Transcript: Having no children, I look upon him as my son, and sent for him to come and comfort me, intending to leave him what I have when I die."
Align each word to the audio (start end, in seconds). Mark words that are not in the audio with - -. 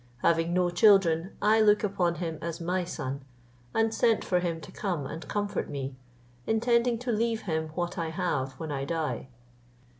Having 0.23 0.55
no 0.55 0.71
children, 0.71 1.33
I 1.43 1.61
look 1.61 1.83
upon 1.83 2.15
him 2.15 2.39
as 2.41 2.59
my 2.59 2.83
son, 2.83 3.23
and 3.71 3.93
sent 3.93 4.25
for 4.25 4.39
him 4.39 4.59
to 4.61 4.71
come 4.71 5.05
and 5.05 5.27
comfort 5.27 5.69
me, 5.69 5.95
intending 6.47 6.97
to 6.97 7.11
leave 7.11 7.41
him 7.43 7.67
what 7.75 7.99
I 7.99 8.09
have 8.09 8.53
when 8.53 8.71
I 8.71 8.83
die." 8.83 9.29